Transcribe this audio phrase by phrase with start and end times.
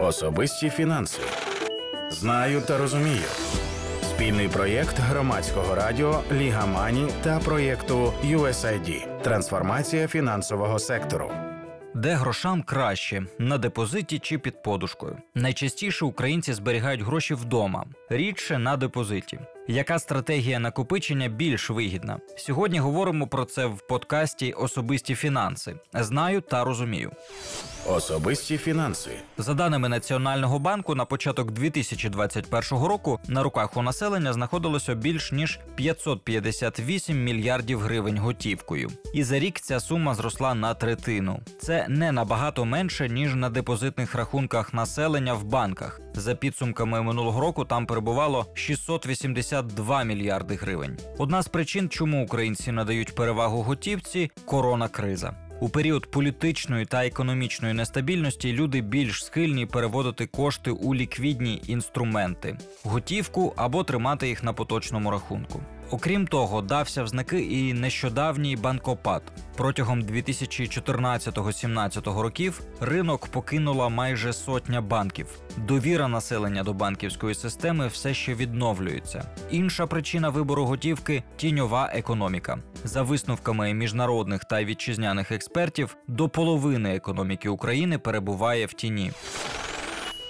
[0.00, 1.20] Особисті фінанси.
[2.10, 3.24] Знаю та розумію.
[4.02, 9.22] Спільний проєкт громадського радіо Ліга Мані та проєкту USAID.
[9.22, 11.30] Трансформація фінансового сектору.
[11.94, 15.16] Де грошам краще на депозиті чи під подушкою.
[15.34, 19.38] Найчастіше українці зберігають гроші вдома, рідше на депозиті.
[19.70, 22.18] Яка стратегія накопичення більш вигідна?
[22.36, 25.76] Сьогодні говоримо про це в подкасті Особисті фінанси.
[25.94, 27.12] Знаю та розумію.
[27.86, 29.10] Особисті фінанси.
[29.38, 35.58] За даними Національного банку, на початок 2021 року на руках у населення знаходилося більш ніж
[35.74, 38.90] 558 мільярдів гривень готівкою.
[39.14, 41.40] І за рік ця сума зросла на третину.
[41.60, 46.00] Це не набагато менше ніж на депозитних рахунках населення в банках.
[46.18, 50.98] За підсумками минулого року там перебувало 682 мільярди гривень.
[51.18, 55.34] Одна з причин, чому українці надають перевагу готівці коронакриза.
[55.60, 63.52] У період політичної та економічної нестабільності люди більш схильні переводити кошти у ліквідні інструменти, готівку
[63.56, 65.60] або тримати їх на поточному рахунку.
[65.90, 69.22] Окрім того, дався в знаки і нещодавній банкопад.
[69.56, 75.26] Протягом 2014-17 років ринок покинула майже сотня банків.
[75.56, 79.24] Довіра населення до банківської системи все ще відновлюється.
[79.50, 82.58] Інша причина вибору готівки тіньова економіка.
[82.84, 89.12] За висновками міжнародних та вітчизняних експертів, до половини економіки України перебуває в тіні.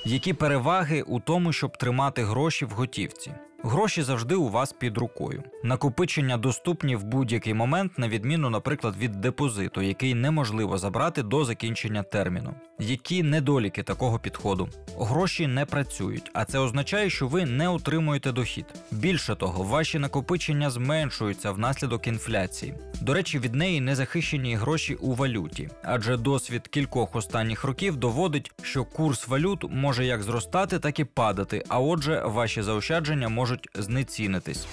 [0.04, 3.32] Які переваги у тому, щоб тримати гроші в готівці?
[3.62, 5.42] Гроші завжди у вас під рукою.
[5.64, 12.02] Накопичення доступні в будь-який момент, на відміну, наприклад, від депозиту, який неможливо забрати до закінчення
[12.02, 12.54] терміну.
[12.78, 14.68] Які недоліки такого підходу?
[15.00, 18.66] Гроші не працюють, а це означає, що ви не отримуєте дохід.
[18.90, 22.74] Більше того, ваші накопичення зменшуються внаслідок інфляції.
[23.00, 28.52] До речі, від неї не захищені гроші у валюті, адже досвід кількох останніх років доводить,
[28.62, 31.64] що курс валют може як зростати, так і падати.
[31.68, 34.66] А отже, ваші заощадження можуть знецінитись.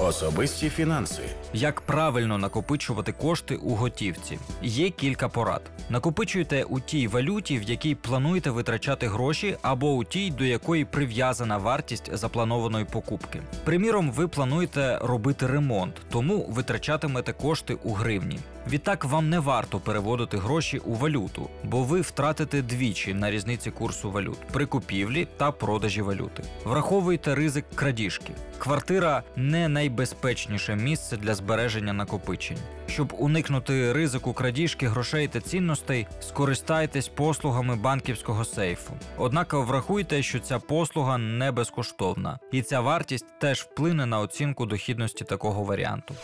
[0.00, 1.22] Особисті фінанси.
[1.52, 4.38] Як правильно накопичувати кошти у готівці?
[4.62, 5.62] Є кілька порад.
[5.90, 11.58] Накопичуйте у тій валюті, в якій плануєте витрачати гроші, або у тій, до якої прив'язана
[11.58, 13.42] вартість запланованої покупки.
[13.64, 18.38] Приміром, ви плануєте робити ремонт, тому витрачатимете кошти у гривні.
[18.68, 24.10] Відтак вам не варто переводити гроші у валюту, бо ви втратите двічі на різниці курсу
[24.10, 26.42] валют при купівлі та продажі валюти.
[26.64, 28.32] Враховуйте ризик крадіжки.
[28.58, 32.58] Квартира не найбезпечніше місце для збереження накопичень.
[32.86, 38.94] Щоб уникнути ризику крадіжки грошей та цінностей, скористайтесь послугами банківського сейфу.
[39.18, 45.24] Однак врахуйте, що ця послуга не безкоштовна, і ця вартість теж вплине на оцінку дохідності
[45.24, 46.14] такого варіанту.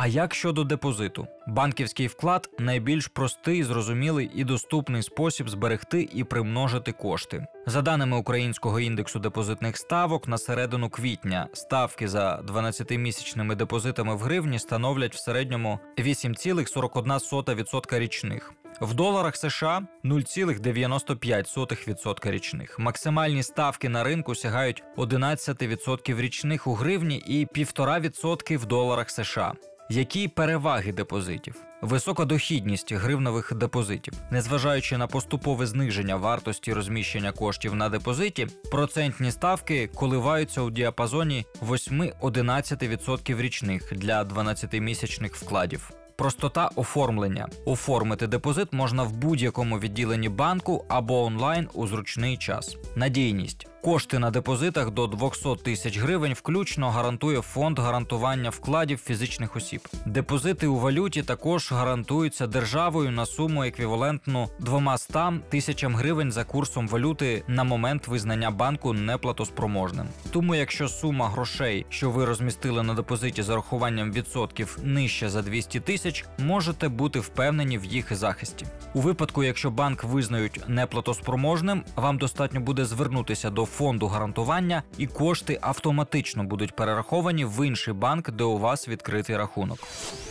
[0.00, 1.26] А як щодо депозиту?
[1.46, 7.46] Банківський вклад найбільш простий, зрозумілий і доступний спосіб зберегти і примножити кошти.
[7.66, 14.58] За даними українського індексу депозитних ставок, на середину квітня ставки за 12-місячними депозитами в гривні
[14.58, 18.52] становлять в середньому 8,41% річних.
[18.80, 22.78] В доларах США 0,95% річних.
[22.78, 29.52] Максимальні ставки на ринку сягають 11% річних у гривні і 1,5% в доларах США.
[29.90, 31.54] Які переваги депозитів?
[31.82, 39.86] Висока дохідність гривневих депозитів, незважаючи на поступове зниження вартості розміщення коштів на депозиті, процентні ставки
[39.86, 45.90] коливаються у діапазоні 8-11% річних для 12-місячних вкладів.
[46.16, 47.48] Простота оформлення.
[47.64, 52.76] Оформити депозит можна в будь-якому відділенні банку або онлайн у зручний час.
[52.96, 53.67] Надійність.
[53.82, 59.88] Кошти на депозитах до 200 тисяч гривень включно гарантує фонд гарантування вкладів фізичних осіб.
[60.06, 65.14] Депозити у валюті також гарантуються державою на суму еквівалентну 200
[65.48, 70.06] тисячам гривень за курсом валюти на момент визнання банку неплатоспроможним.
[70.30, 75.80] Тому, якщо сума грошей, що ви розмістили на депозиті з урахуванням відсотків нижче за 200
[75.80, 78.66] тисяч, можете бути впевнені в їх захисті.
[78.94, 85.58] У випадку, якщо банк визнають неплатоспроможним, вам достатньо буде звернутися до фонду гарантування, і кошти
[85.60, 89.78] автоматично будуть перераховані в інший банк, де у вас відкритий рахунок.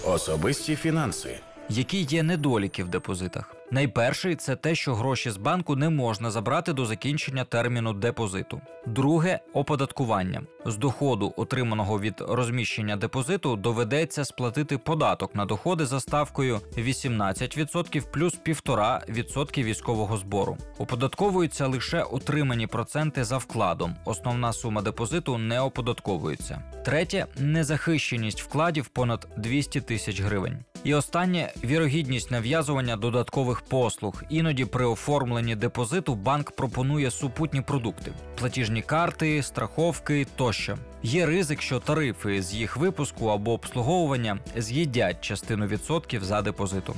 [0.06, 1.40] Особисті фінанси.
[1.70, 3.57] Які є недоліки в депозитах?
[3.72, 8.62] Найперший це те, що гроші з банку не можна забрати до закінчення терміну депозиту.
[8.86, 10.42] Друге оподаткування.
[10.66, 18.40] З доходу, отриманого від розміщення депозиту, доведеться сплатити податок на доходи за ставкою 18% плюс
[18.48, 20.58] 1,5% військового збору.
[20.78, 23.96] Оподатковуються лише отримані проценти за вкладом.
[24.06, 26.64] Основна сума депозиту не оподатковується.
[26.86, 30.64] Третє незахищеність вкладів понад 200 тисяч гривень.
[30.84, 34.24] І останнє вірогідність нав'язування додаткових послуг.
[34.30, 40.78] Іноді при оформленні депозиту банк пропонує супутні продукти: платіжні карти, страховки тощо.
[41.04, 46.96] Є ризик, що тарифи з їх випуску або обслуговування з'їдять частину відсотків за депозитом.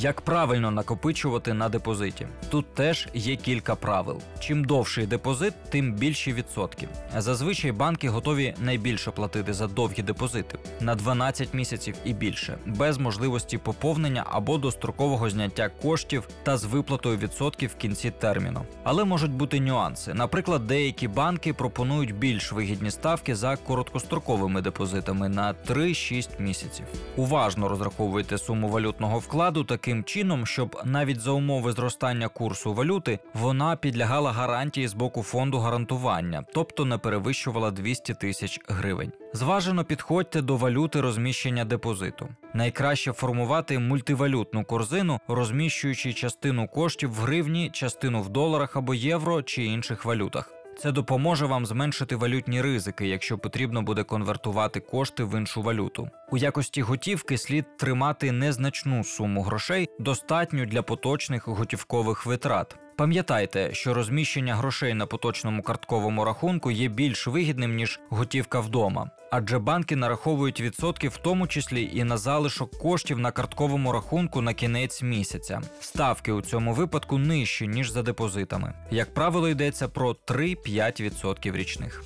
[0.00, 2.26] Як правильно накопичувати на депозиті?
[2.50, 4.20] Тут теж є кілька правил.
[4.40, 6.88] Чим довший депозит, тим більші відсотки.
[7.16, 13.58] Зазвичай банки готові найбільше платити за довгі депозити на 12 місяців і більше, без можливості
[13.58, 18.62] поповнення або дострокового зняття коштів та з виплатою відсотків в кінці терміну.
[18.84, 20.14] Але можуть бути нюанси.
[20.14, 26.86] Наприклад, деякі банки пропонують більш вигідні ставки за короткостроковими депозитами на 3-6 місяців.
[27.16, 33.76] Уважно розраховуйте суму валютного вкладу таким чином, щоб навіть за умови зростання курсу валюти вона
[33.76, 39.12] підлягала гарантії з боку фонду гарантування, тобто не перевищувала 200 тисяч гривень.
[39.32, 42.28] Зважено підходьте до валюти розміщення депозиту.
[42.54, 49.64] Найкраще формувати мультивалютну корзину, розміщуючи частину коштів в гривні, частину в доларах або євро чи
[49.64, 50.57] інших валютах.
[50.78, 56.10] Це допоможе вам зменшити валютні ризики, якщо потрібно буде конвертувати кошти в іншу валюту.
[56.30, 62.76] У якості готівки слід тримати незначну суму грошей, достатню для поточних готівкових витрат.
[62.98, 69.58] Пам'ятайте, що розміщення грошей на поточному картковому рахунку є більш вигідним ніж готівка вдома, адже
[69.58, 75.02] банки нараховують відсотки, в тому числі і на залишок коштів на картковому рахунку на кінець
[75.02, 75.60] місяця.
[75.80, 78.72] Ставки у цьому випадку нижчі ніж за депозитами.
[78.90, 82.04] Як правило, йдеться про 3-5% річних.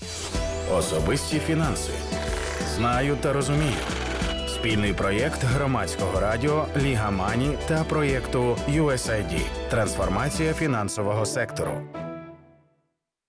[0.73, 1.93] Особисті фінанси.
[2.77, 3.73] Знаю та розумію.
[4.62, 9.41] Спільний проєкт громадського радіо Ліга Мані та проєкту USAID.
[9.70, 12.01] Трансформація фінансового сектору.